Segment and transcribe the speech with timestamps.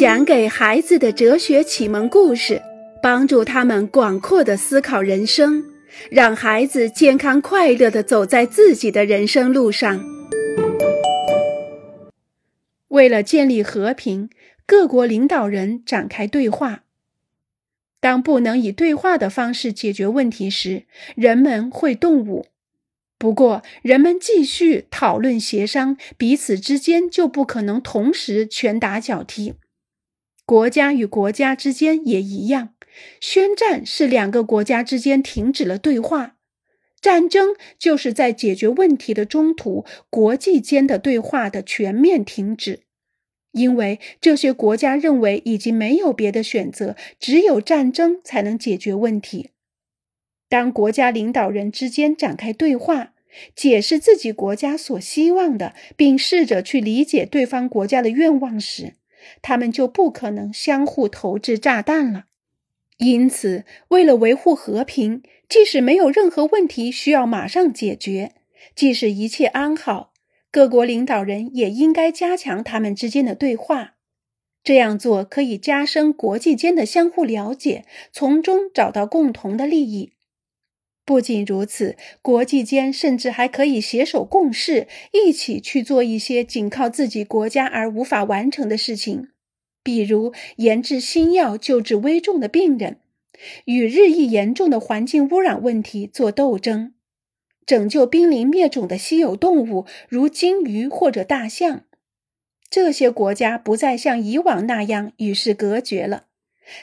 [0.00, 2.62] 讲给孩子的哲学启蒙故事，
[3.02, 5.62] 帮助他们广阔的思考人生，
[6.10, 10.02] 让孩子健康快乐的走在自己的人生路上。
[12.88, 14.30] 为了建立和平，
[14.64, 16.84] 各国领导人展开对话。
[18.00, 22.46] 当不能以对话的方式解决问题时，人们会动武。
[23.18, 29.56] 不过，人们继续讨论协商，彼此之间就不可能同时拳打脚踢。
[30.50, 32.74] 国家与国家之间也一样，
[33.20, 36.34] 宣战是两个国家之间停止了对话，
[37.00, 42.80] 战争就是在解决问题的中途，国际间的对话的全面停止，
[43.52, 49.50] 因为这些国家认为已经没有别的选择，只有战争才能解决问题。
[50.48, 53.12] 当国家领导人之间展开对话，
[53.54, 58.94] 解释自己国家所希望的，并试着去理解对方国家的愿望时，
[59.42, 62.24] 他们就不可能相互投掷炸弹了。
[62.98, 68.32] 因此，为了维护和平，即使没有任何问题需要马上解决，
[68.74, 70.12] 即使一切安好，
[70.50, 73.94] 各国领导人也应该加强他们之间的对话。
[74.62, 80.12] 这样做可以加深国际间的相互了解，从中找到共同的利益。
[81.04, 89.28] 不仅如此，国际间甚至还可以携手共事，一起去做一些仅靠自己国家而无法完成的事情，
[89.82, 92.98] 比如研制新药救治危重的病人，
[93.64, 96.94] 与日益严重的环境污染问题做斗争，
[97.66, 101.84] 拯救濒临灭种的稀有动物，如鲸鱼或者大象。
[102.68, 106.26] 这些国家不再像以往那样与世隔绝了，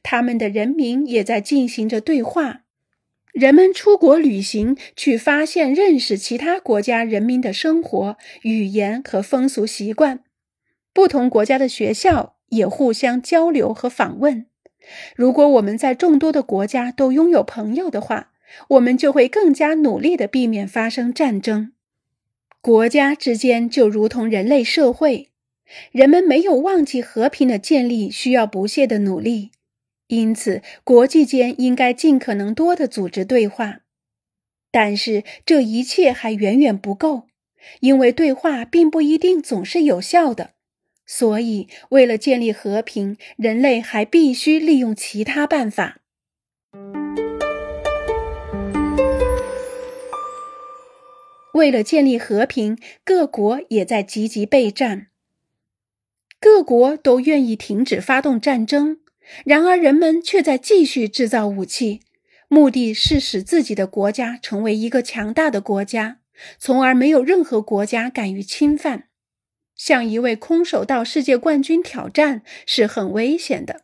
[0.00, 2.60] 他们的人民也在进行着对话。
[3.32, 10.20] 人们出国旅行，去发现、认识其他国家人民的生活、语言和风俗习惯。
[10.92, 14.44] 不同国家的学校也互相交流和访问。
[15.16, 18.32] 如果我们在众多的国家都拥有朋友的话，
[18.68, 21.72] 我们就会更加努力地避免发生战争。
[22.60, 25.30] 国家之间就如同人类社会，
[25.90, 29.52] 人们没有忘记和平的建立需要不懈的努力。
[30.12, 33.80] 因此，国际间应该尽可能多的组织对话，
[34.70, 37.28] 但是这一切还远远不够，
[37.80, 40.50] 因为对话并不一定总是有效的。
[41.06, 46.02] 所以，为了建立和平，人类还必须利用其他办法。
[51.54, 55.06] 为了建立和平，各国也在积极备战，
[56.38, 58.98] 各国都愿意停止发动战争。
[59.44, 62.00] 然而，人们却在继续制造武器，
[62.48, 66.18] 目的是使自己的国家成为一个强大的国家，
[66.58, 69.04] 从而没有任何国家敢于侵犯。
[69.74, 73.82] 向一位空手道世界冠军挑战是很危险的，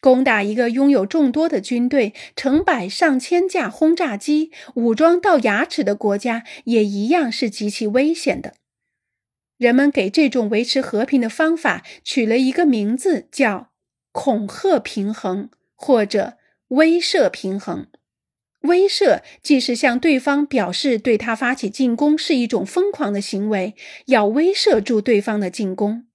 [0.00, 8.54] 攻打一个拥有众多的军队、成百上千架轰炸机、武装到牙齿的国家也一样是极其危险的。
[9.56, 13.70] 人们给这种维持和平的方法取了一个名字，叫。
[14.18, 16.38] 恐吓平衡或者
[16.68, 17.86] 威慑平衡，
[18.62, 23.74] 威慑既是向对方表示对他发起进攻是一种疯狂的行为，
[24.06, 26.06] 要威慑住对方的进攻。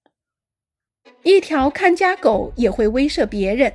[1.22, 3.74] 一条看家狗也会威慑别人。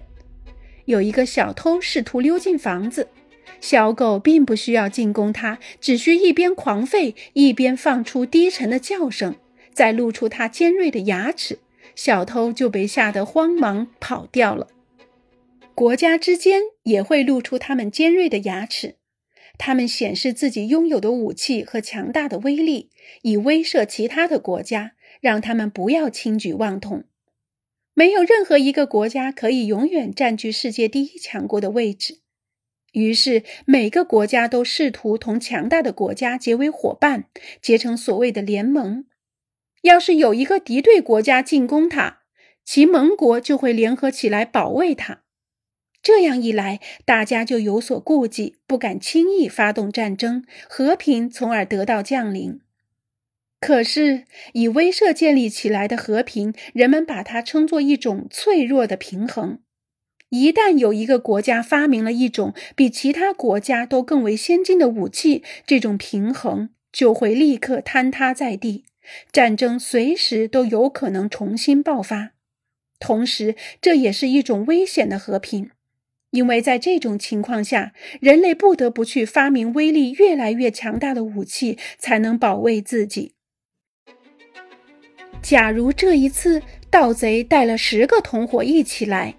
[0.84, 3.08] 有一个小偷试图溜进房子，
[3.62, 9.38] 小狗并不需要进攻他，只需一边狂吠一边放出低沉的叫声，
[9.74, 11.60] 再露出它尖锐的牙齿。
[11.97, 14.68] 小偷就被吓得慌忙跑掉了。
[15.74, 18.96] 国家之间也会露出他们尖锐的牙齿，
[19.58, 22.91] 他们显示自己拥有的武器和强大的威力，
[23.24, 27.03] 以威慑其他的国家，让他们不要轻举妄动。
[27.94, 32.19] 没有任何一个国家可以永远占据世界第一强国的位置，
[32.94, 37.25] 于是每个国家都试图同强大的国家结为伙伴，
[37.59, 39.06] 结成所谓的联盟。
[39.88, 42.20] 要是有一个敌对国家进攻他，
[42.64, 45.24] 其盟国就会联合起来保卫他。
[46.04, 52.62] 这样一来，大家就有所顾忌，不敢轻易发动战争，和平从而得到降临。
[53.60, 59.60] 可是，以威慑建立起来的和平，人们把它称作一种脆弱的平衡。
[60.30, 68.86] 一旦有一个国家发明了一种比其他国家都更为先进的武器，这种平衡就会立刻坍塌在地。
[69.31, 72.31] 战争随时都有可能重新爆发，
[73.00, 75.71] 同时这也是一种危险的和平，
[76.31, 83.33] 因为在这种情况下，人类不得不去发明威力越来越强大的武器，才能保卫自己。
[85.42, 89.36] 假如这一次盗贼带了十个同伙一起来，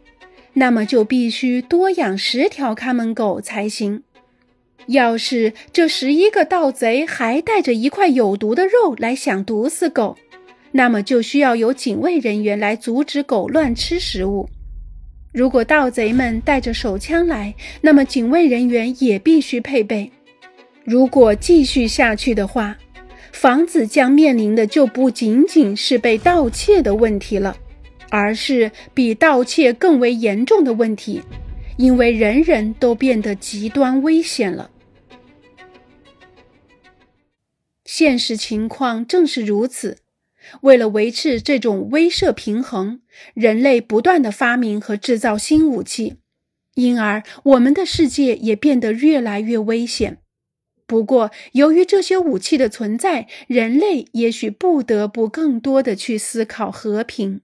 [0.54, 4.04] 那么就必须多养十条看门狗才行。
[4.86, 10.16] 要是这十一个盗贼还带着一块有毒的肉来想毒死狗，
[10.72, 14.48] 那么就需要有警卫人员来阻止狗乱吃食物。
[15.32, 20.10] 如果盗贼们带着手枪来，那么警卫人员也必须配备。
[20.84, 22.74] 如果继续下去的话，
[23.30, 27.54] 房子将面临的就不仅仅是被盗窃的问题了，
[28.08, 31.20] 而是比盗窃更为严重的问题，
[31.78, 34.70] 因为人人都变得极端危险了。
[37.84, 39.96] 现实情况正是如此。
[40.62, 43.00] 为了维持这种威慑平衡，
[43.34, 46.16] 人类不断的发明和制造新武器，
[46.74, 50.18] 因而我们的世界也变得越来越危险。
[50.86, 57.42] 不过，由于这些武器的存在，人类也许不得不更多的去思考和平。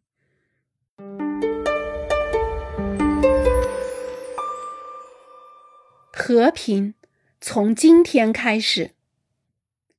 [6.26, 6.94] 和平
[7.38, 8.92] 从今天开始。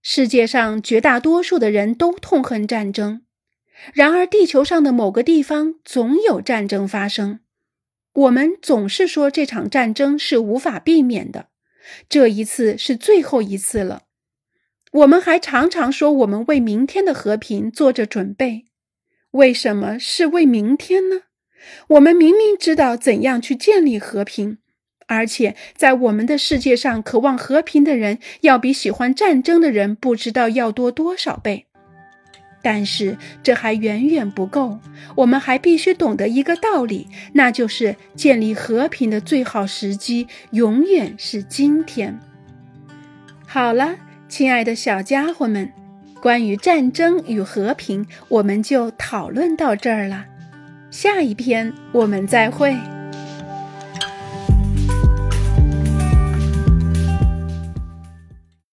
[0.02, 3.22] 世界上绝大多数的人都痛恨战争，
[3.94, 7.42] 然而地球上的某个地方总有战争发生。
[8.14, 11.50] 我们总是说这场战争是无法避免的，
[12.10, 14.06] 这一次是最后一次了。
[14.94, 18.66] 我们还常常说我们为明天的和平做着准备。
[19.30, 21.26] 为什么是为明天呢？
[21.90, 24.58] 我们明明知道怎样去建立和平。
[25.08, 31.66] 而且，在我们的世界上，渴望和平的人要比喜欢战争的人不知道要多多少倍。
[32.64, 34.80] 但是，这还远远不够。
[35.18, 42.20] 我们还必须懂得一个道理，那就是建立和平的最好时机永远是今天。
[43.46, 43.98] 好了，
[44.28, 45.72] 亲爱的小家伙们，
[46.20, 50.26] 关于战争与和平，我们就讨论到这儿了。
[50.90, 52.76] 下一篇我们再会。